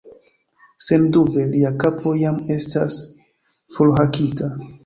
Sendube, 0.85 1.43
lia 1.51 1.71
kapo 1.85 2.15
jam 2.23 2.41
estas 2.57 2.99
forhakita. 3.77 4.53